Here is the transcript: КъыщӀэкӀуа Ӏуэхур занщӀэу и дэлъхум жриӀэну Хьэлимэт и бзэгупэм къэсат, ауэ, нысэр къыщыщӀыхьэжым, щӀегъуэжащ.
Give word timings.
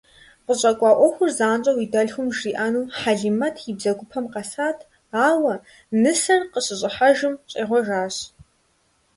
КъыщӀэкӀуа 0.45 0.91
Ӏуэхур 0.97 1.29
занщӀэу 1.37 1.81
и 1.85 1.87
дэлъхум 1.93 2.27
жриӀэну 2.37 2.89
Хьэлимэт 2.99 3.55
и 3.69 3.71
бзэгупэм 3.77 4.25
къэсат, 4.33 4.77
ауэ, 5.27 5.53
нысэр 6.01 6.41
къыщыщӀыхьэжым, 6.51 7.33
щӀегъуэжащ. 7.51 8.15